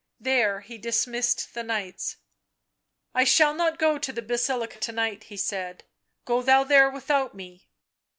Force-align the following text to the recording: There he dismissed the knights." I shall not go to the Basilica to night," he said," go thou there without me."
There 0.19 0.61
he 0.61 0.79
dismissed 0.79 1.53
the 1.53 1.61
knights." 1.61 2.17
I 3.13 3.23
shall 3.23 3.53
not 3.53 3.77
go 3.77 3.99
to 3.99 4.11
the 4.11 4.23
Basilica 4.23 4.79
to 4.79 4.91
night," 4.91 5.25
he 5.25 5.37
said," 5.37 5.83
go 6.25 6.41
thou 6.41 6.63
there 6.63 6.89
without 6.89 7.35
me." 7.35 7.69